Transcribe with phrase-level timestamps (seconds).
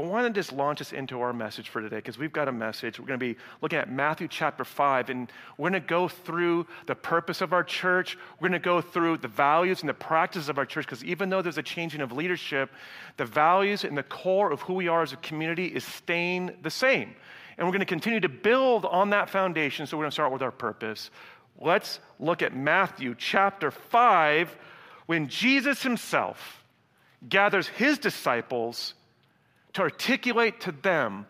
[0.00, 2.98] want to just launch us into our message for today because we've got a message.
[2.98, 6.66] We're going to be looking at Matthew chapter 5, and we're going to go through
[6.86, 8.18] the purpose of our church.
[8.38, 11.30] We're going to go through the values and the practices of our church because even
[11.30, 12.70] though there's a changing of leadership,
[13.16, 16.70] the values and the core of who we are as a community is staying the
[16.70, 17.14] same.
[17.58, 19.86] And we're going to continue to build on that foundation.
[19.86, 21.10] So we're going to start with our purpose.
[21.58, 24.56] Let's look at Matthew chapter 5
[25.06, 26.64] when Jesus himself
[27.28, 28.94] gathers his disciples
[29.74, 31.26] to articulate to them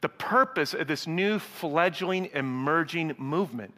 [0.00, 3.74] the purpose of this new fledgling emerging movement.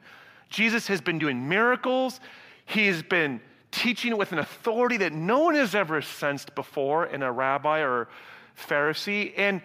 [0.49, 2.21] Jesus has been doing miracles,
[2.67, 3.41] he's been
[3.71, 8.09] teaching with an authority that no one has ever sensed before in a rabbi or
[8.57, 9.33] Pharisee.
[9.37, 9.61] And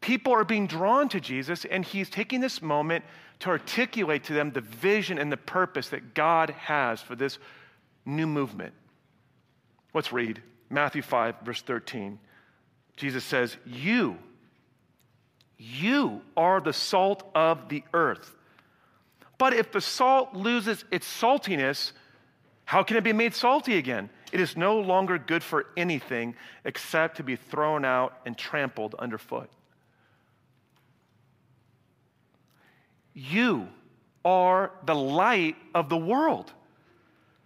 [0.00, 3.04] people are being drawn to Jesus, and he's taking this moment
[3.40, 7.38] to articulate to them the vision and the purpose that God has for this
[8.06, 8.72] new movement.
[9.92, 12.18] Let's read Matthew 5, verse 13.
[12.96, 14.18] Jesus says, You,
[15.58, 18.34] you are the salt of the earth.
[19.38, 21.92] But if the salt loses its saltiness,
[22.64, 24.10] how can it be made salty again?
[24.32, 29.50] It is no longer good for anything except to be thrown out and trampled underfoot.
[33.12, 33.68] You
[34.24, 36.52] are the light of the world.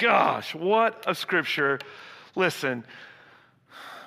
[0.00, 1.78] gosh, what a scripture.
[2.34, 2.84] Listen,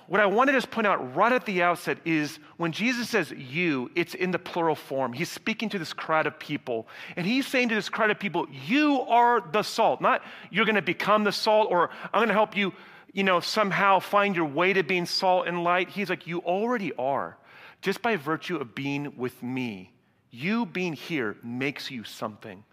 [0.07, 3.31] what I want to just point out right at the outset is when Jesus says
[3.31, 5.13] you, it's in the plural form.
[5.13, 6.87] He's speaking to this crowd of people.
[7.15, 10.01] And he's saying to this crowd of people, you are the salt.
[10.01, 12.73] Not you're going to become the salt or I'm going to help you,
[13.13, 15.89] you know, somehow find your way to being salt and light.
[15.89, 17.37] He's like, you already are.
[17.81, 19.91] Just by virtue of being with me,
[20.31, 22.63] you being here makes you something.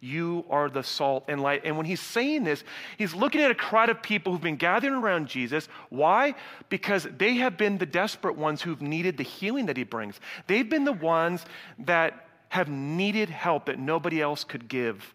[0.00, 1.62] You are the salt and light.
[1.64, 2.62] And when he's saying this,
[2.96, 5.68] he's looking at a crowd of people who've been gathering around Jesus.
[5.88, 6.34] Why?
[6.68, 10.20] Because they have been the desperate ones who've needed the healing that he brings.
[10.46, 11.44] They've been the ones
[11.80, 15.14] that have needed help that nobody else could give.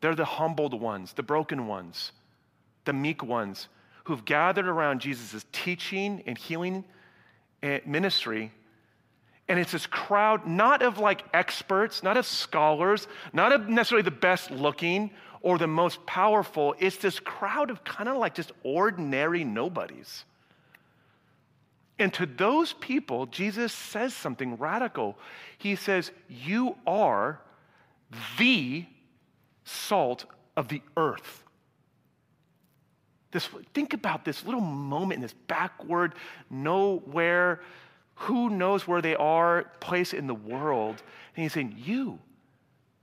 [0.00, 2.12] They're the humbled ones, the broken ones,
[2.84, 3.68] the meek ones
[4.04, 6.84] who've gathered around Jesus' teaching and healing
[7.62, 8.52] eh, ministry
[9.48, 14.10] and it's this crowd, not of like experts, not of scholars, not of necessarily the
[14.10, 15.10] best looking
[15.40, 16.74] or the most powerful.
[16.78, 20.24] It's this crowd of kind of like just ordinary nobodies.
[21.98, 25.18] And to those people, Jesus says something radical.
[25.56, 27.40] He says, You are
[28.38, 28.86] the
[29.64, 30.26] salt
[30.56, 31.44] of the earth.
[33.30, 36.14] This, think about this little moment in this backward,
[36.50, 37.60] nowhere
[38.18, 41.02] who knows where they are placed in the world.
[41.36, 42.18] And he's saying, You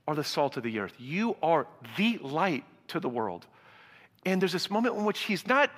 [0.06, 0.94] are the salt of the earth.
[0.98, 1.66] You are
[1.96, 3.46] the light to the world.
[4.24, 5.70] And there's this moment in which he's not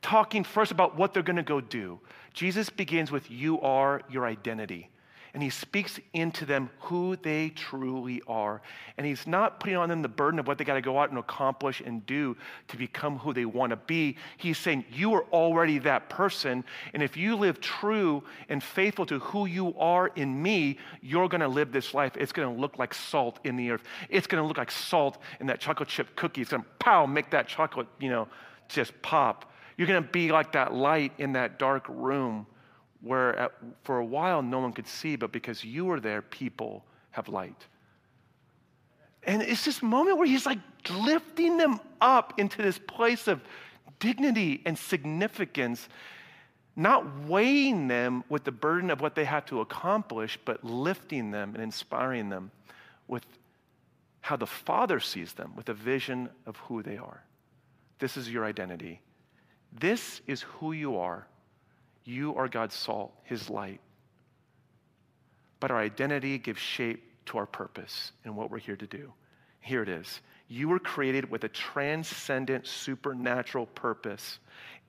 [0.00, 2.00] talking first about what they're going to go do.
[2.32, 4.90] Jesus begins with, You are your identity
[5.36, 8.62] and he speaks into them who they truly are.
[8.96, 11.10] And he's not putting on them the burden of what they got to go out
[11.10, 12.38] and accomplish and do
[12.68, 14.16] to become who they want to be.
[14.38, 16.64] He's saying, You are already that person.
[16.94, 21.42] And if you live true and faithful to who you are in me, you're going
[21.42, 22.16] to live this life.
[22.16, 23.82] It's going to look like salt in the earth.
[24.08, 26.40] It's going to look like salt in that chocolate chip cookie.
[26.40, 28.26] It's going to pow, make that chocolate, you know,
[28.68, 29.52] just pop.
[29.76, 32.46] You're going to be like that light in that dark room
[33.00, 33.52] where at,
[33.82, 37.66] for a while no one could see, but because you were there, people have light.
[39.24, 40.58] And it's this moment where he's like
[40.88, 43.40] lifting them up into this place of
[43.98, 45.88] dignity and significance,
[46.76, 51.54] not weighing them with the burden of what they have to accomplish, but lifting them
[51.54, 52.50] and inspiring them
[53.08, 53.24] with
[54.20, 57.22] how the Father sees them, with a vision of who they are.
[57.98, 59.00] This is your identity.
[59.72, 61.26] This is who you are
[62.06, 63.80] you are God's salt, His light.
[65.58, 69.12] But our identity gives shape to our purpose and what we're here to do.
[69.60, 70.20] Here it is.
[70.48, 74.38] You were created with a transcendent, supernatural purpose,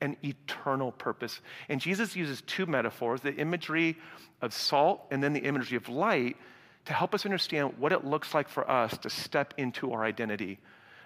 [0.02, 1.42] an eternal purpose.
[1.68, 3.98] And Jesus uses two metaphors the imagery
[4.42, 6.38] of salt and then the imagery of light
[6.86, 10.60] to help us understand what it looks like for us to step into our identity.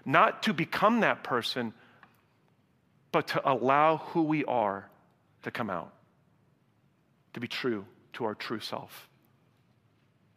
[0.03, 1.73] Not to become that person,
[3.13, 4.89] but to allow who we are
[5.43, 5.93] to come out
[7.33, 9.09] to be true to our true self.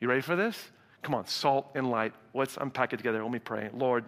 [0.00, 0.70] You ready for this?
[1.02, 2.12] Come on, salt and light.
[2.32, 3.22] Let's unpack it together.
[3.22, 3.70] Let me pray.
[3.72, 4.04] Lord,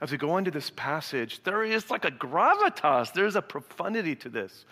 [0.00, 4.28] as we go into this passage, there is like a gravitas, there's a profundity to
[4.28, 4.64] this.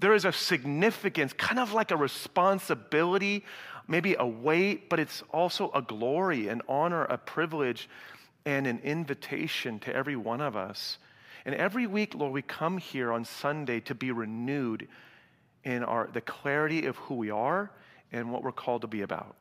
[0.00, 3.44] There is a significance, kind of like a responsibility,
[3.86, 7.88] maybe a weight, but it's also a glory, an honor, a privilege,
[8.44, 10.98] and an invitation to every one of us.
[11.46, 14.88] And every week, Lord, we come here on Sunday to be renewed
[15.64, 17.70] in our, the clarity of who we are
[18.12, 19.34] and what we're called to be about.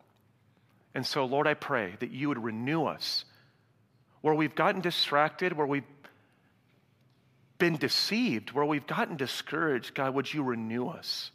[0.96, 3.26] And so, Lord, I pray that you would renew us
[4.22, 5.84] where we've gotten distracted, where we've
[7.58, 9.94] been deceived, where we've gotten discouraged.
[9.94, 11.32] God, would you renew us?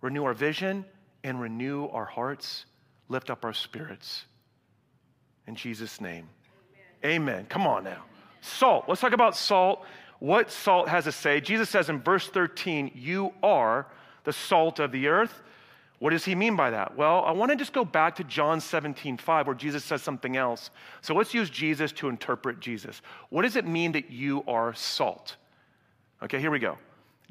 [0.00, 0.84] Renew our vision
[1.24, 2.66] and renew our hearts,
[3.08, 4.24] lift up our spirits.
[5.46, 6.28] In Jesus' name.
[7.04, 7.22] Amen.
[7.22, 7.46] Amen.
[7.48, 8.04] Come on now.
[8.40, 8.84] Salt.
[8.86, 9.84] Let's talk about salt.
[10.18, 11.40] What salt has to say.
[11.40, 13.86] Jesus says in verse 13, You are
[14.24, 15.42] the salt of the earth.
[16.00, 16.96] What does he mean by that?
[16.96, 20.36] Well, I want to just go back to John 17, 5, where Jesus says something
[20.36, 20.70] else.
[21.00, 23.02] So let's use Jesus to interpret Jesus.
[23.30, 25.36] What does it mean that you are salt?
[26.22, 26.78] Okay, here we go.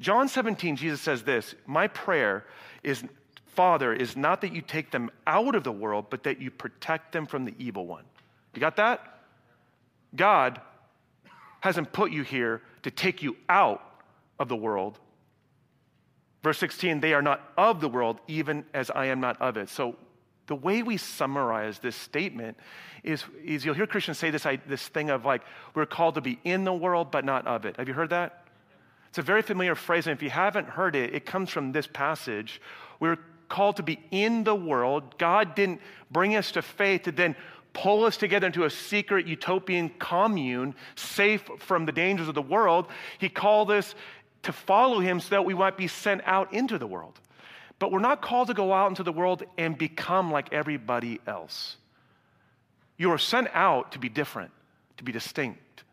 [0.00, 2.44] John 17, Jesus says this My prayer
[2.82, 3.02] is,
[3.46, 7.12] Father, is not that you take them out of the world, but that you protect
[7.12, 8.04] them from the evil one.
[8.54, 9.20] You got that?
[10.14, 10.60] God
[11.60, 13.82] hasn't put you here to take you out
[14.38, 14.98] of the world,
[16.42, 19.68] Verse 16, they are not of the world, even as I am not of it.
[19.68, 19.96] So
[20.46, 22.56] the way we summarize this statement
[23.02, 25.42] is, is you'll hear Christians say this, this thing of like,
[25.74, 27.76] we're called to be in the world, but not of it.
[27.76, 28.44] Have you heard that?
[29.08, 31.86] It's a very familiar phrase, and if you haven't heard it, it comes from this
[31.86, 32.60] passage.
[33.00, 35.18] We're called to be in the world.
[35.18, 35.80] God didn't
[36.10, 37.34] bring us to faith to then
[37.72, 42.86] pull us together into a secret utopian commune, safe from the dangers of the world.
[43.18, 43.94] He called us
[44.42, 47.18] to follow him so that we might be sent out into the world.
[47.78, 51.76] But we're not called to go out into the world and become like everybody else.
[52.96, 54.50] You are sent out to be different,
[54.96, 55.84] to be distinct,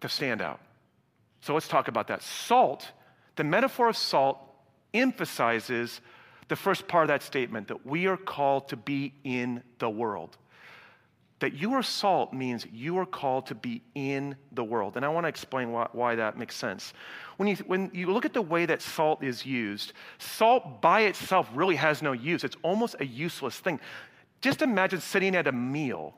[0.00, 0.60] to stand out.
[1.42, 2.22] So let's talk about that.
[2.22, 2.90] Salt,
[3.36, 4.38] the metaphor of salt
[4.94, 6.00] emphasizes
[6.48, 10.36] the first part of that statement that we are called to be in the world
[11.44, 14.96] that you are salt means you are called to be in the world.
[14.96, 16.94] And I want to explain why, why, that makes sense.
[17.36, 21.46] When you, when you look at the way that salt is used, salt by itself
[21.52, 22.44] really has no use.
[22.44, 23.78] It's almost a useless thing.
[24.40, 26.14] Just imagine sitting at a meal.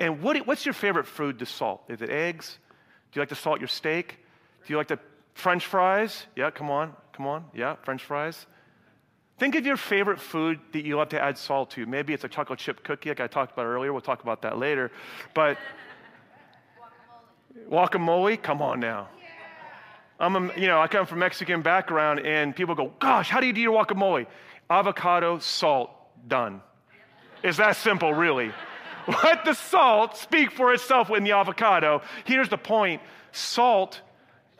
[0.00, 1.84] And what, what's your favorite food to salt?
[1.88, 2.58] Is it eggs?
[3.12, 4.18] Do you like to salt your steak?
[4.66, 4.98] Do you like the
[5.34, 6.26] french fries?
[6.34, 7.44] Yeah, come on, come on.
[7.54, 8.46] Yeah, french fries.
[9.38, 11.86] Think of your favorite food that you love to add salt to.
[11.86, 13.92] Maybe it's a chocolate chip cookie, like I talked about earlier.
[13.92, 14.90] We'll talk about that later.
[15.32, 15.58] But
[17.70, 18.42] guacamole, guacamole?
[18.42, 19.08] come on now.
[20.18, 23.46] I'm a, you know, I come from Mexican background, and people go, "Gosh, how do
[23.46, 24.26] you do your guacamole?
[24.68, 25.90] Avocado, salt,
[26.26, 26.60] done.
[27.44, 28.50] It's that simple, really.
[29.22, 32.02] Let the salt speak for itself in the avocado.
[32.24, 33.00] Here's the point:
[33.30, 34.00] salt,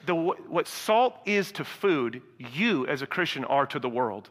[0.06, 4.30] the, what salt is to food, you as a Christian are to the world.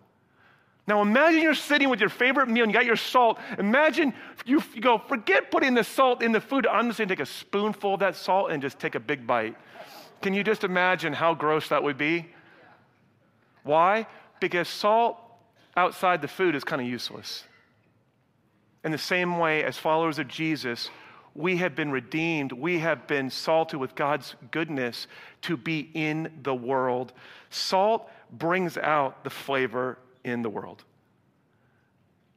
[0.88, 3.38] Now imagine you're sitting with your favorite meal and you got your salt.
[3.60, 4.14] Imagine
[4.46, 6.66] you, you go, forget putting the salt in the food.
[6.66, 9.56] I'm just gonna take a spoonful of that salt and just take a big bite.
[10.22, 12.28] Can you just imagine how gross that would be?
[13.64, 14.08] Why?
[14.40, 15.18] Because salt
[15.76, 17.44] outside the food is kind of useless.
[18.86, 20.90] In the same way, as followers of Jesus,
[21.36, 22.54] we have been redeemed.
[22.54, 25.08] We have been salted with God's goodness
[25.42, 27.12] to be in the world.
[27.50, 29.98] Salt brings out the flavor
[30.32, 30.84] in the world.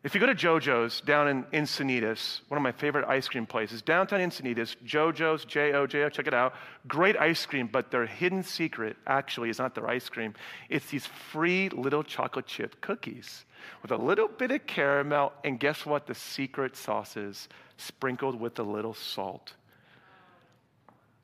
[0.02, 3.82] If you go to JoJo's down in Encinitas, one of my favorite ice cream places,
[3.82, 6.54] downtown Encinitas, JoJo's, J O J O, check it out.
[6.88, 10.32] Great ice cream, but their hidden secret actually is not their ice cream.
[10.70, 13.44] It's these free little chocolate chip cookies
[13.82, 16.06] with a little bit of caramel, and guess what?
[16.06, 19.52] The secret sauce is sprinkled with a little salt.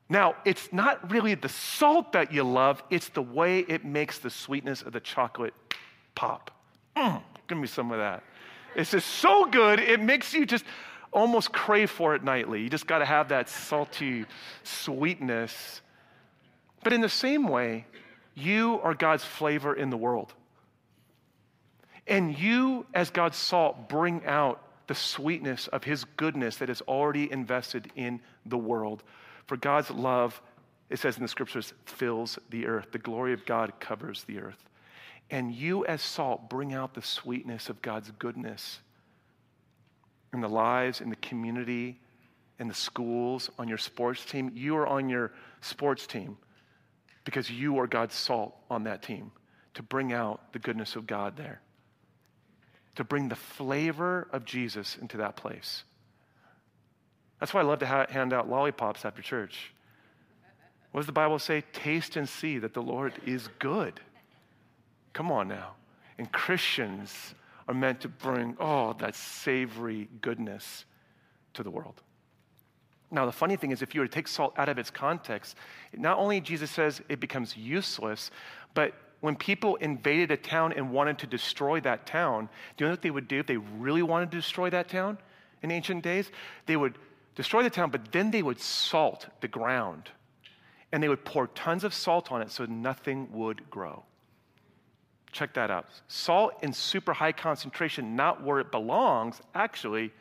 [0.07, 4.29] Now, it's not really the salt that you love, it's the way it makes the
[4.29, 5.55] sweetness of the chocolate
[6.13, 6.51] pop.
[6.97, 8.23] Mm, give me some of that.
[8.75, 10.65] It's just so good, it makes you just
[11.11, 12.61] almost crave for it nightly.
[12.61, 14.25] You just got to have that salty
[14.63, 15.81] sweetness.
[16.83, 17.85] But in the same way,
[18.35, 20.33] you are God's flavor in the world.
[22.07, 27.31] And you, as God's salt, bring out the sweetness of His goodness that is already
[27.31, 29.03] invested in the world.
[29.45, 30.41] For God's love,
[30.89, 32.91] it says in the scriptures, fills the earth.
[32.91, 34.63] The glory of God covers the earth.
[35.29, 38.79] And you, as salt, bring out the sweetness of God's goodness
[40.33, 41.99] in the lives, in the community,
[42.59, 44.51] in the schools, on your sports team.
[44.55, 45.31] You are on your
[45.61, 46.37] sports team
[47.25, 49.31] because you are God's salt on that team
[49.73, 51.61] to bring out the goodness of God there,
[52.95, 55.83] to bring the flavor of Jesus into that place.
[57.39, 59.73] That's why I love to ha- hand out lollipops after church.
[60.91, 61.63] What does the Bible say?
[61.73, 63.99] Taste and see that the Lord is good.
[65.13, 65.73] Come on now.
[66.17, 67.35] And Christians
[67.67, 70.85] are meant to bring, oh, that savory goodness
[71.53, 72.01] to the world.
[73.09, 75.55] Now, the funny thing is, if you were to take salt out of its context,
[75.93, 78.31] not only Jesus says it becomes useless,
[78.73, 82.93] but when people invaded a town and wanted to destroy that town, do you know
[82.93, 85.17] what they would do if they really wanted to destroy that town
[85.63, 86.29] in ancient days?
[86.65, 86.97] They would
[87.35, 90.09] destroy the town, but then they would salt the ground.
[90.91, 94.03] And they would pour tons of salt on it so nothing would grow.
[95.37, 95.85] Check that out.
[96.07, 100.11] Salt in super high concentration, not where it belongs, actually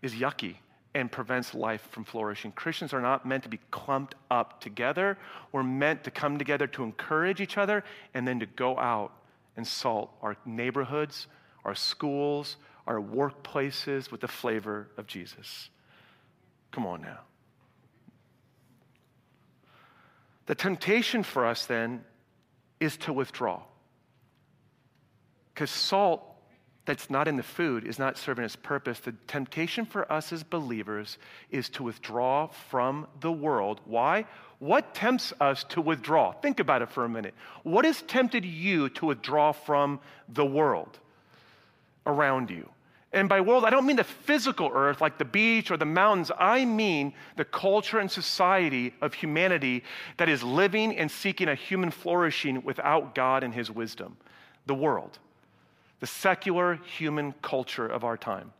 [0.00, 0.54] is yucky
[0.94, 2.50] and prevents life from flourishing.
[2.52, 5.18] Christians are not meant to be clumped up together.
[5.52, 7.84] We're meant to come together to encourage each other
[8.14, 9.12] and then to go out
[9.58, 11.26] and salt our neighborhoods,
[11.66, 15.68] our schools, our workplaces with the flavor of Jesus.
[16.70, 17.20] Come on now.
[20.46, 22.02] The temptation for us then
[22.80, 23.64] is to withdraw.
[25.54, 26.22] Because salt
[26.84, 28.98] that's not in the food is not serving its purpose.
[28.98, 31.18] The temptation for us as believers
[31.50, 33.80] is to withdraw from the world.
[33.84, 34.26] Why?
[34.58, 36.32] What tempts us to withdraw?
[36.32, 37.34] Think about it for a minute.
[37.62, 40.98] What has tempted you to withdraw from the world
[42.06, 42.68] around you?
[43.12, 46.32] And by world, I don't mean the physical earth like the beach or the mountains.
[46.36, 49.84] I mean the culture and society of humanity
[50.16, 54.16] that is living and seeking a human flourishing without God and his wisdom.
[54.66, 55.18] The world
[56.02, 58.52] the secular human culture of our time.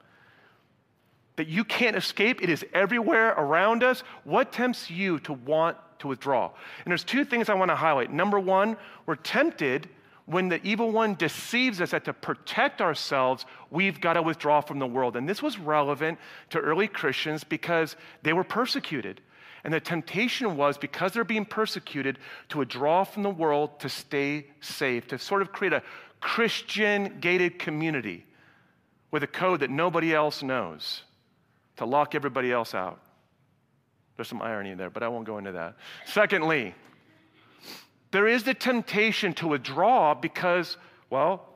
[1.34, 4.04] That you can't escape, it is everywhere around us.
[4.22, 6.52] What tempts you to want to withdraw?
[6.84, 8.12] And there's two things I want to highlight.
[8.12, 9.88] Number one, we're tempted
[10.26, 14.78] when the evil one deceives us that to protect ourselves, we've got to withdraw from
[14.78, 15.16] the world.
[15.16, 16.20] And this was relevant
[16.50, 19.20] to early Christians because they were persecuted.
[19.64, 22.18] And the temptation was, because they're being persecuted,
[22.50, 25.82] to withdraw from the world to stay safe, to sort of create a
[26.22, 28.24] Christian gated community
[29.10, 31.02] with a code that nobody else knows
[31.76, 33.00] to lock everybody else out.
[34.16, 35.76] There's some irony there, but I won't go into that.
[36.06, 36.74] Secondly,
[38.12, 40.76] there is the temptation to withdraw because,
[41.10, 41.48] well,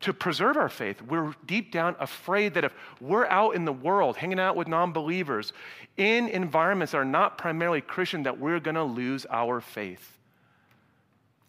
[0.00, 1.02] to preserve our faith.
[1.02, 4.92] We're deep down afraid that if we're out in the world, hanging out with non
[4.92, 5.52] believers,
[5.96, 10.18] in environments that are not primarily Christian, that we're going to lose our faith.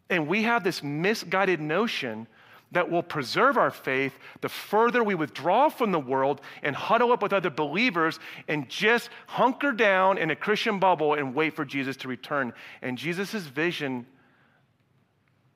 [0.09, 2.27] And we have this misguided notion
[2.71, 7.21] that will preserve our faith the further we withdraw from the world and huddle up
[7.21, 11.95] with other believers and just hunker down in a Christian bubble and wait for Jesus
[11.97, 12.53] to return.
[12.81, 14.05] And Jesus' vision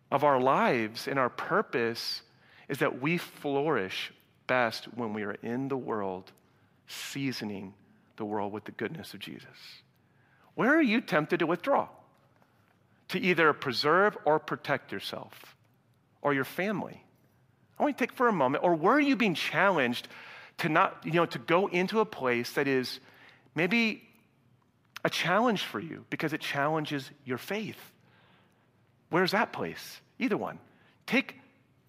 [0.09, 2.21] of our lives and our purpose
[2.69, 4.13] is that we flourish
[4.47, 6.31] best when we are in the world,
[6.87, 7.73] seasoning
[8.15, 9.81] the world with the goodness of Jesus.
[10.55, 11.87] Where are you tempted to withdraw?
[13.09, 15.55] To either preserve or protect yourself?
[16.21, 17.03] Or your family?
[17.77, 20.07] I want you to take for a moment, or where are you being challenged
[20.59, 22.99] to not, you know, to go into a place that is
[23.55, 24.03] maybe
[25.03, 27.79] a challenge for you because it challenges your faith?
[29.09, 29.99] Where's that place?
[30.19, 30.59] Either one.
[31.07, 31.35] Take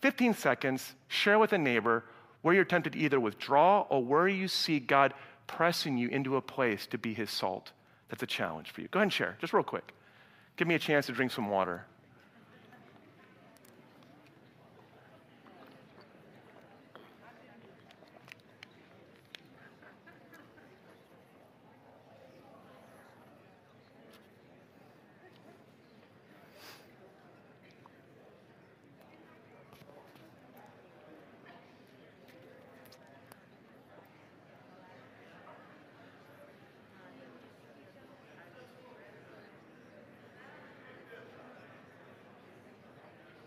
[0.00, 2.04] 15 seconds, share with a neighbor
[2.42, 5.14] where you're tempted to either withdraw or where you see God
[5.46, 7.72] pressing you into a place to be his salt.
[8.08, 8.88] That's a challenge for you.
[8.88, 9.92] Go ahead and share, just real quick.
[10.56, 11.84] Give me a chance to drink some water.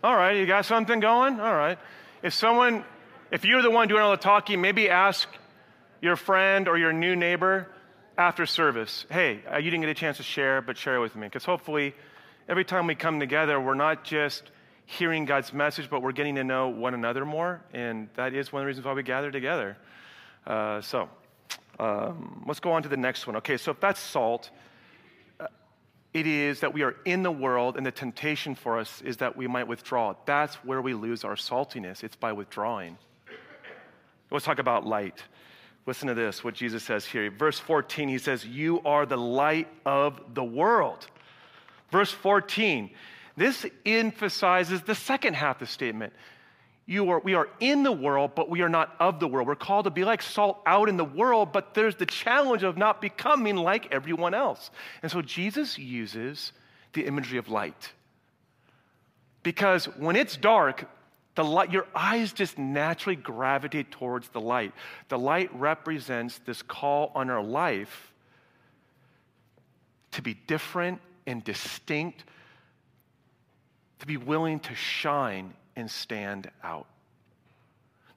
[0.06, 1.40] All right, you got something going?
[1.40, 1.78] All right.
[2.22, 2.84] If someone,
[3.30, 5.28] if you're the one doing all the talking, maybe ask
[6.02, 7.68] your friend or your new neighbor
[8.18, 11.16] after service, hey, uh, you didn't get a chance to share, but share it with
[11.16, 11.26] me.
[11.26, 11.94] Because hopefully,
[12.48, 14.50] every time we come together, we're not just
[14.84, 17.62] hearing God's message, but we're getting to know one another more.
[17.72, 19.76] And that is one of the reasons why we gather together.
[20.46, 21.08] Uh, so,
[21.78, 23.36] um, let's go on to the next one.
[23.36, 24.50] Okay, so if that's salt,
[26.16, 29.36] it is that we are in the world, and the temptation for us is that
[29.36, 30.14] we might withdraw.
[30.24, 32.02] That's where we lose our saltiness.
[32.02, 32.96] It's by withdrawing.
[34.30, 35.22] Let's talk about light.
[35.84, 37.30] Listen to this, what Jesus says here.
[37.30, 41.06] Verse 14, he says, You are the light of the world.
[41.92, 42.88] Verse 14,
[43.36, 46.14] This emphasizes the second half of the statement.
[46.88, 49.48] You are, we are in the world, but we are not of the world.
[49.48, 52.76] We're called to be like salt out in the world, but there's the challenge of
[52.76, 54.70] not becoming like everyone else.
[55.02, 56.52] And so Jesus uses
[56.92, 57.92] the imagery of light.
[59.42, 60.88] Because when it's dark,
[61.34, 64.72] the light, your eyes just naturally gravitate towards the light.
[65.08, 68.12] The light represents this call on our life
[70.12, 72.24] to be different and distinct,
[73.98, 76.86] to be willing to shine and stand out.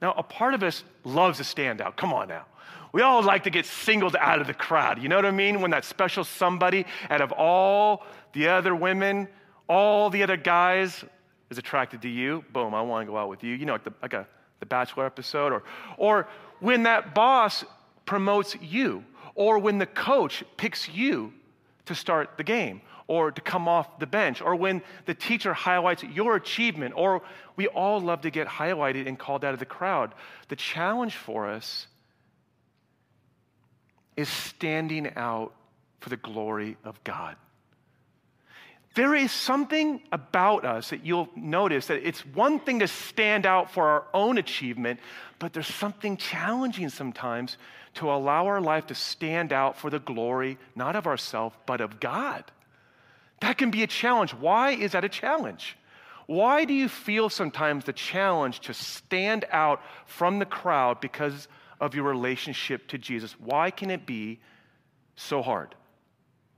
[0.02, 1.96] Now, a part of us loves to stand out.
[1.96, 2.46] Come on now.
[2.92, 5.00] We all like to get singled out of the crowd.
[5.00, 5.60] You know what I mean?
[5.60, 9.28] When that special somebody out of all the other women,
[9.68, 11.04] all the other guys
[11.50, 13.54] is attracted to you, boom, I want to go out with you.
[13.54, 14.26] You know, like, the, like a,
[14.58, 15.52] the Bachelor episode.
[15.52, 15.62] Or,
[15.98, 16.28] or
[16.60, 17.64] when that boss
[18.06, 21.32] promotes you, or when the coach picks you
[21.86, 26.04] to start the game or to come off the bench, or when the teacher highlights
[26.04, 27.22] your achievement, or
[27.56, 30.14] we all love to get highlighted and called out of the crowd.
[30.46, 31.88] The challenge for us
[34.16, 35.52] is standing out
[35.98, 37.34] for the glory of God.
[38.94, 43.72] There is something about us that you'll notice that it's one thing to stand out
[43.72, 45.00] for our own achievement,
[45.40, 47.56] but there's something challenging sometimes
[47.94, 51.98] to allow our life to stand out for the glory, not of ourselves, but of
[51.98, 52.44] God.
[53.40, 54.32] That can be a challenge.
[54.34, 55.76] Why is that a challenge?
[56.26, 61.48] Why do you feel sometimes the challenge to stand out from the crowd because
[61.80, 63.32] of your relationship to Jesus?
[63.40, 64.38] Why can it be
[65.16, 65.74] so hard?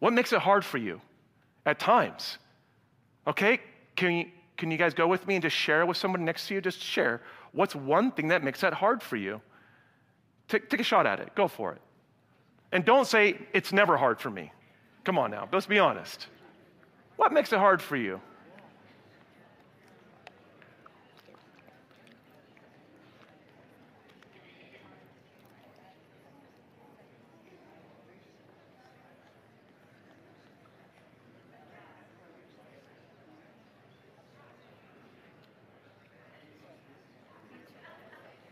[0.00, 1.00] What makes it hard for you
[1.64, 2.38] at times?
[3.26, 3.60] Okay,
[3.96, 6.54] can you, can you guys go with me and just share with someone next to
[6.54, 6.60] you?
[6.60, 7.22] Just share.
[7.52, 9.40] What's one thing that makes that hard for you?
[10.48, 11.34] Take, take a shot at it.
[11.34, 11.80] Go for it.
[12.72, 14.52] And don't say, it's never hard for me.
[15.04, 16.26] Come on now, let's be honest.
[17.16, 18.20] What makes it hard for you?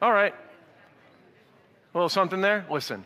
[0.02, 0.32] All right.
[0.32, 2.64] A little something there?
[2.70, 3.04] Listen.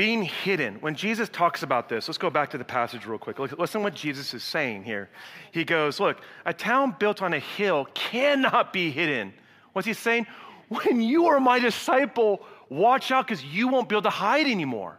[0.00, 0.76] Being hidden.
[0.76, 3.38] When Jesus talks about this, let's go back to the passage real quick.
[3.38, 5.10] Listen what Jesus is saying here.
[5.52, 9.34] He goes, Look, a town built on a hill cannot be hidden.
[9.74, 10.26] What's he saying?
[10.68, 14.98] When you are my disciple, watch out because you won't be able to hide anymore.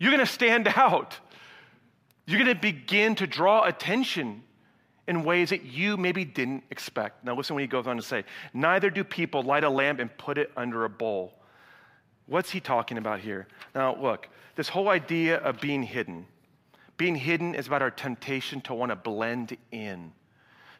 [0.00, 1.16] You're going to stand out.
[2.26, 4.42] You're going to begin to draw attention
[5.06, 7.22] in ways that you maybe didn't expect.
[7.22, 10.10] Now, listen what he goes on to say Neither do people light a lamp and
[10.18, 11.34] put it under a bowl
[12.26, 13.46] What's he talking about here?
[13.74, 16.26] Now, look, this whole idea of being hidden.
[16.96, 20.12] Being hidden is about our temptation to want to blend in,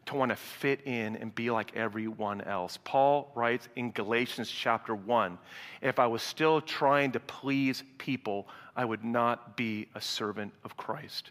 [0.06, 2.78] to want to fit in and be like everyone else.
[2.84, 5.38] Paul writes in Galatians chapter 1
[5.82, 10.76] if I was still trying to please people, I would not be a servant of
[10.76, 11.30] Christ.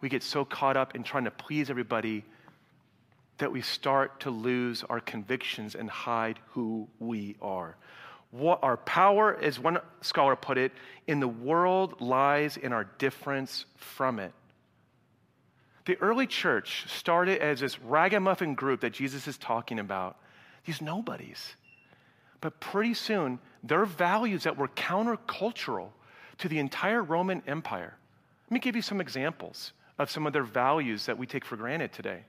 [0.00, 2.24] We get so caught up in trying to please everybody
[3.38, 7.76] that we start to lose our convictions and hide who we are.
[8.36, 10.72] What our power, as one scholar put it,
[11.06, 14.32] in the world lies in our difference from it.
[15.86, 20.18] The early church started as this ragamuffin group that Jesus is talking about,
[20.66, 21.54] these nobodies.
[22.40, 25.88] But pretty soon, their values that were countercultural
[26.38, 27.96] to the entire Roman Empire.
[28.46, 31.56] Let me give you some examples of some of their values that we take for
[31.56, 32.24] granted today.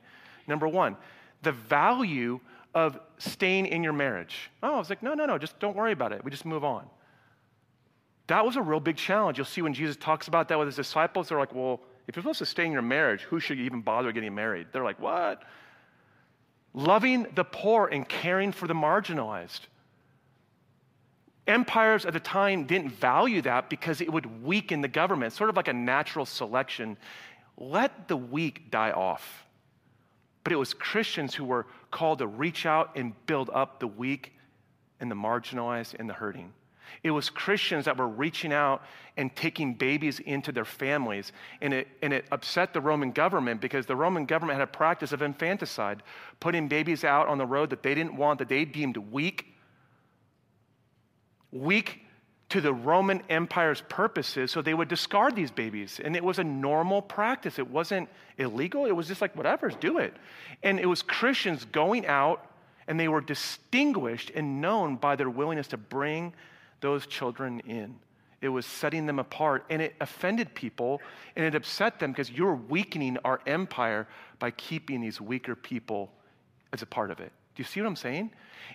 [0.48, 0.96] Number one,
[1.42, 2.40] the value
[2.74, 4.52] of staying in your marriage.
[4.62, 6.24] Oh, I was like, no, no, no, just don't worry about it.
[6.24, 6.86] We just move on.
[8.28, 9.38] That was a real big challenge.
[9.38, 12.22] You'll see when Jesus talks about that with his disciples, they're like, well, if you're
[12.22, 14.68] supposed to stay in your marriage, who should even bother getting married?
[14.72, 15.44] They're like, what?
[16.74, 19.62] Loving the poor and caring for the marginalized.
[21.48, 25.56] Empires at the time didn't value that because it would weaken the government, sort of
[25.56, 26.98] like a natural selection.
[27.58, 29.47] Let the weak die off.
[30.48, 34.32] But it was Christians who were called to reach out and build up the weak
[35.02, 36.54] and the marginalized and the hurting.
[37.04, 38.82] It was Christians that were reaching out
[39.18, 41.34] and taking babies into their families.
[41.60, 45.12] And it, and it upset the Roman government because the Roman government had a practice
[45.12, 46.02] of infanticide,
[46.40, 49.54] putting babies out on the road that they didn't want, that they deemed weak.
[51.52, 52.06] Weak
[52.50, 56.00] to the Roman Empire's purposes, so they would discard these babies.
[56.02, 57.60] And it was a normal practice.
[57.60, 58.08] It wasn't
[58.38, 60.14] illegal, it was just like, whatever, do it.
[60.64, 62.46] And it was Christians going out,
[62.88, 66.34] and they were distinguished and known by their willingness to bring
[66.80, 67.96] those children in.
[68.40, 71.02] It was setting them apart, and it offended people,
[71.36, 74.08] and it upset them because you're weakening our empire
[74.40, 76.12] by keeping these weaker people
[76.72, 77.32] as a part of it.
[77.56, 78.32] Do you see what I'm saying?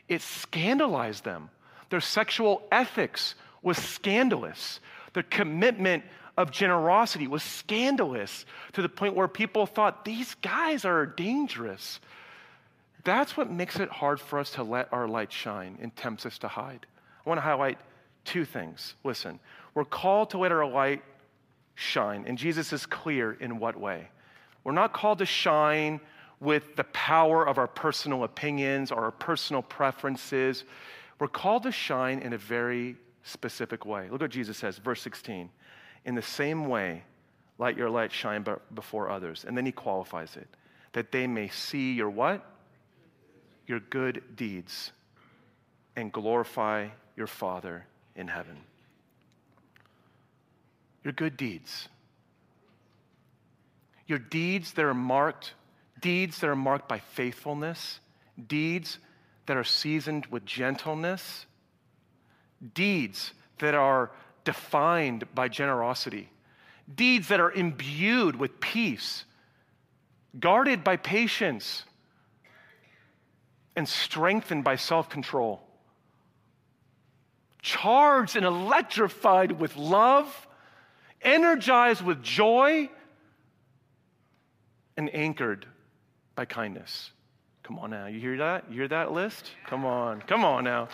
[0.09, 1.49] It scandalized them.
[1.91, 4.81] Their sexual ethics was scandalous.
[5.13, 6.05] The commitment
[6.37, 12.01] of generosity was scandalous to the point where people thought these guys are dangerous.
[13.05, 16.39] That's what makes it hard for us to let our light shine and tempts us
[16.39, 16.87] to hide.
[17.25, 17.79] I want to highlight
[18.25, 18.95] two things.
[19.05, 19.41] Listen,
[19.75, 21.03] we're called to let our light
[21.75, 24.09] shine, and Jesus is clear in what way.
[24.65, 26.01] We're not called to shine
[26.41, 30.65] with the power of our personal opinions or our personal preferences.
[31.19, 34.09] We're called to shine in a very specific way.
[34.11, 35.51] Look what Jesus says, verse 16.
[36.05, 37.05] In the same way,
[37.59, 39.45] let your light shine before others.
[39.47, 40.49] And then he qualifies it
[40.93, 42.45] that they may see your what?
[43.67, 44.93] Your good deeds
[45.97, 48.57] and glorify your Father in heaven.
[51.05, 51.89] Your good deeds.
[54.07, 55.55] Your deeds that are marked,
[56.01, 58.01] deeds that are marked by faithfulness,
[58.47, 58.99] deeds
[59.47, 61.47] that are seasoned with gentleness,
[62.75, 64.11] deeds that are
[64.45, 66.31] defined by generosity,
[66.93, 69.25] deeds that are imbued with peace,
[70.39, 71.85] guarded by patience,
[73.75, 75.63] and strengthened by self control
[77.63, 80.49] charged and electrified with love,
[81.23, 82.91] energized with joy,
[84.97, 85.65] and anchored
[86.35, 87.13] by kindness.
[87.63, 88.07] Come on now.
[88.07, 88.65] You hear that?
[88.69, 89.53] You hear that list?
[89.67, 90.21] Come on.
[90.23, 90.89] Come on now.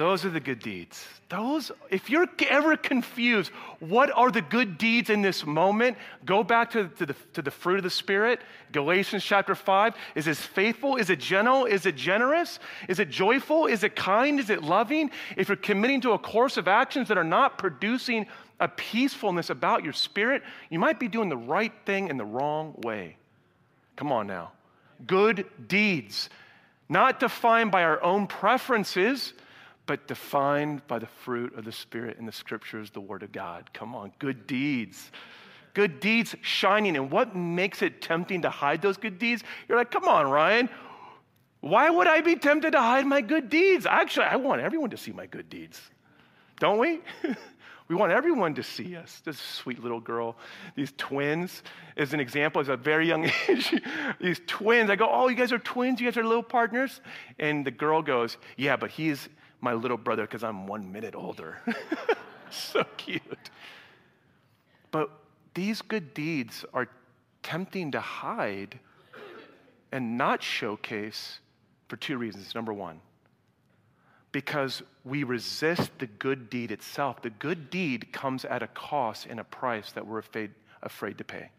[0.00, 1.06] Those are the good deeds.
[1.28, 5.98] Those, if you're ever confused, what are the good deeds in this moment?
[6.24, 8.40] Go back to, to, the, to the fruit of the Spirit,
[8.72, 9.94] Galatians chapter 5.
[10.14, 10.96] Is it faithful?
[10.96, 11.66] Is it gentle?
[11.66, 12.60] Is it generous?
[12.88, 13.66] Is it joyful?
[13.66, 14.40] Is it kind?
[14.40, 15.10] Is it loving?
[15.36, 18.26] If you're committing to a course of actions that are not producing
[18.58, 22.74] a peacefulness about your spirit, you might be doing the right thing in the wrong
[22.84, 23.18] way.
[23.96, 24.52] Come on now.
[25.06, 26.30] Good deeds,
[26.88, 29.34] not defined by our own preferences
[29.90, 33.68] but defined by the fruit of the Spirit in the scriptures, the Word of God.
[33.72, 35.10] Come on, good deeds.
[35.74, 36.94] Good deeds shining.
[36.94, 39.42] And what makes it tempting to hide those good deeds?
[39.68, 40.68] You're like, come on, Ryan.
[41.58, 43.84] Why would I be tempted to hide my good deeds?
[43.84, 45.80] Actually, I want everyone to see my good deeds.
[46.60, 47.00] Don't we?
[47.88, 49.20] we want everyone to see us.
[49.24, 50.36] This sweet little girl,
[50.76, 51.64] these twins,
[51.96, 53.74] is an example, as a very young age.
[54.20, 56.00] these twins, I go, Oh, you guys are twins?
[56.00, 57.00] You guys are little partners?
[57.40, 59.28] And the girl goes, Yeah, but he's
[59.60, 61.58] my little brother because I'm one minute older.
[62.50, 63.50] so cute.
[64.90, 65.10] But
[65.54, 66.88] these good deeds are
[67.42, 68.78] tempting to hide
[69.92, 71.40] and not showcase
[71.88, 72.54] for two reasons.
[72.54, 73.00] Number one,
[74.32, 77.22] because we resist the good deed itself.
[77.22, 81.24] The good deed comes at a cost and a price that we're afraid, afraid to
[81.24, 81.50] pay.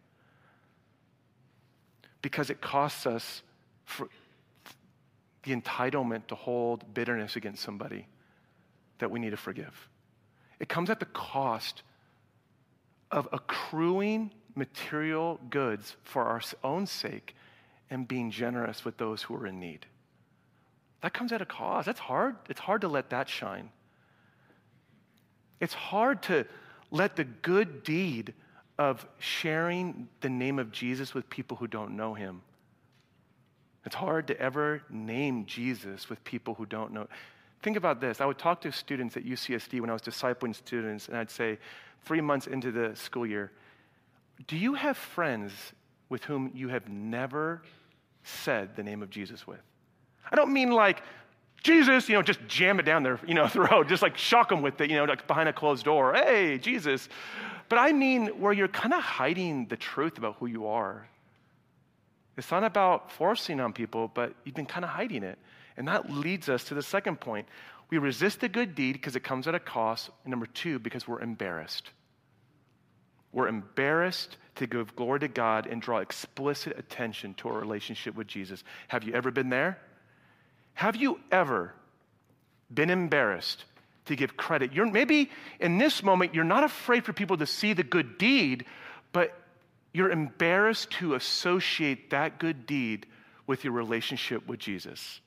[2.22, 3.42] Because it costs us
[5.44, 8.08] the entitlement to hold bitterness against somebody
[9.00, 9.90] that we need to forgive.
[10.60, 11.82] It comes at the cost
[13.10, 17.36] of accruing material goods for our own sake
[17.90, 19.86] and being generous with those who are in need.
[21.02, 21.88] That comes at a cost.
[21.88, 22.36] That's hard.
[22.48, 23.72] It's hard to let that shine.
[25.60, 26.46] It's hard to
[26.92, 28.34] let the good deed
[28.78, 32.42] of sharing the name of Jesus with people who don't know him
[33.86, 37.08] it's hard to ever name Jesus with people who don't know.
[37.64, 38.22] Think about this.
[38.22, 41.58] I would talk to students at UCSD when I was discipling students, and I'd say,
[42.04, 43.52] three months into the school year,
[44.48, 45.52] do you have friends
[46.10, 47.62] with whom you have never
[48.24, 49.62] said the name of Jesus with?
[50.32, 51.04] I don't mean like,
[51.64, 54.62] Jesus, you know, just jam it down their, you know, throat, just like shock them
[54.62, 56.14] with it, you know, like behind a closed door.
[56.14, 57.08] Hey, Jesus.
[57.70, 61.08] But I mean where you're kind of hiding the truth about who you are.
[62.38, 65.38] It's not about forcing on people, but you've been kind of hiding it.
[65.78, 67.48] And that leads us to the second point.
[67.90, 70.10] We resist a good deed because it comes at a cost.
[70.24, 71.90] And number two, because we're embarrassed.
[73.34, 78.28] We're embarrassed to give glory to God and draw explicit attention to our relationship with
[78.28, 78.64] Jesus.
[78.88, 79.80] Have you ever been there?
[80.74, 81.74] Have you ever
[82.74, 83.66] been embarrassed
[84.06, 84.74] to give credit?
[84.74, 88.66] You're maybe in this moment you're not afraid for people to see the good deed,
[89.14, 89.34] but
[89.94, 93.06] you're embarrassed to associate that good deed
[93.48, 95.20] with your relationship with Jesus.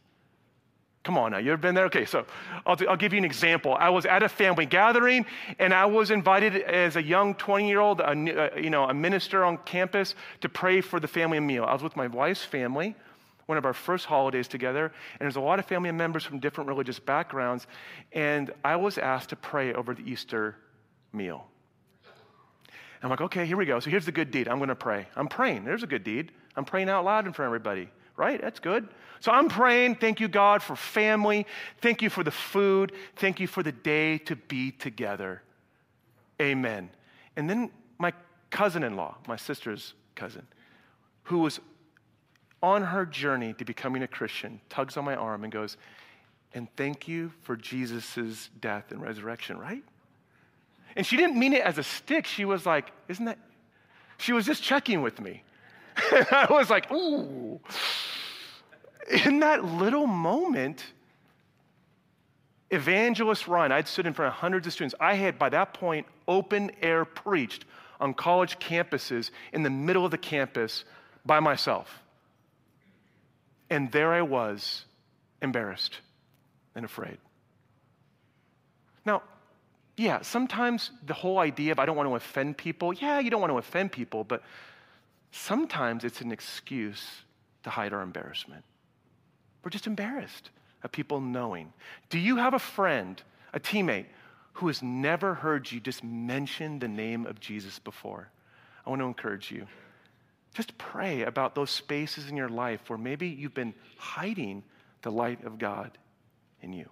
[1.02, 1.84] Come on now, you ever been there?
[1.84, 2.24] Okay, so
[2.64, 3.76] I'll, I'll give you an example.
[3.78, 5.26] I was at a family gathering,
[5.58, 8.12] and I was invited as a young 20-year-old, uh,
[8.56, 11.64] you know, a minister on campus to pray for the family meal.
[11.64, 12.96] I was with my wife's family.
[13.44, 16.68] one of our first holidays together, and there's a lot of family members from different
[16.68, 17.66] religious backgrounds,
[18.12, 20.56] and I was asked to pray over the Easter
[21.12, 21.46] meal.
[23.04, 23.80] I'm like, okay, here we go.
[23.80, 24.48] So here's the good deed.
[24.48, 25.06] I'm going to pray.
[25.14, 25.64] I'm praying.
[25.64, 26.32] There's a good deed.
[26.56, 28.40] I'm praying out loud in front of everybody, right?
[28.40, 28.88] That's good.
[29.20, 31.46] So I'm praying, thank you, God, for family.
[31.82, 32.92] Thank you for the food.
[33.16, 35.42] Thank you for the day to be together.
[36.40, 36.88] Amen.
[37.36, 38.14] And then my
[38.50, 40.46] cousin in law, my sister's cousin,
[41.24, 41.60] who was
[42.62, 45.76] on her journey to becoming a Christian, tugs on my arm and goes,
[46.54, 49.84] And thank you for Jesus' death and resurrection, right?
[50.96, 52.26] And she didn't mean it as a stick.
[52.26, 53.38] She was like, Isn't that?
[54.18, 55.42] She was just checking with me.
[55.96, 57.60] I was like, Ooh.
[59.24, 60.84] In that little moment,
[62.70, 64.94] evangelist run, I'd stood in front of hundreds of students.
[65.00, 67.64] I had, by that point, open air preached
[68.00, 70.84] on college campuses in the middle of the campus
[71.24, 72.02] by myself.
[73.70, 74.84] And there I was,
[75.42, 75.98] embarrassed
[76.74, 77.18] and afraid.
[79.04, 79.22] Now,
[79.96, 83.40] yeah, sometimes the whole idea of I don't want to offend people, yeah, you don't
[83.40, 84.42] want to offend people, but
[85.30, 87.22] sometimes it's an excuse
[87.62, 88.64] to hide our embarrassment.
[89.62, 90.50] We're just embarrassed
[90.82, 91.72] of people knowing.
[92.10, 94.06] Do you have a friend, a teammate,
[94.54, 98.28] who has never heard you just mention the name of Jesus before?
[98.84, 99.66] I want to encourage you.
[100.54, 104.62] Just pray about those spaces in your life where maybe you've been hiding
[105.02, 105.98] the light of God
[106.62, 106.88] in you.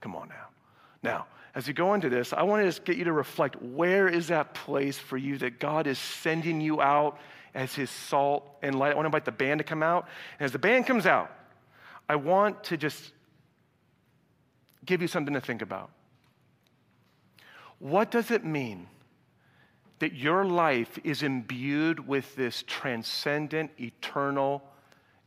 [0.00, 0.53] Come on now.
[1.04, 4.08] Now, as you go into this, I want to just get you to reflect where
[4.08, 7.18] is that place for you that God is sending you out
[7.54, 8.92] as his salt and light?
[8.92, 10.08] I want to invite the band to come out.
[10.38, 11.30] And as the band comes out,
[12.08, 13.12] I want to just
[14.84, 15.90] give you something to think about.
[17.78, 18.86] What does it mean
[19.98, 24.62] that your life is imbued with this transcendent, eternal,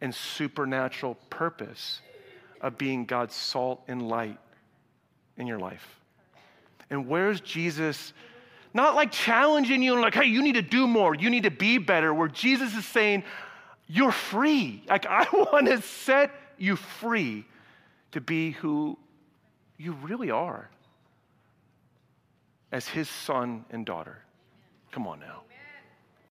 [0.01, 2.01] and supernatural purpose
[2.61, 4.39] of being God's salt and light
[5.37, 5.99] in your life?
[6.89, 8.13] And where's Jesus?
[8.73, 11.51] Not like challenging you and like, hey, you need to do more, you need to
[11.51, 13.23] be better, where Jesus is saying,
[13.87, 14.83] you're free.
[14.87, 17.45] Like, I want to set you free
[18.11, 18.97] to be who
[19.77, 20.69] you really are
[22.71, 24.19] as his son and daughter.
[24.91, 25.43] Come on now.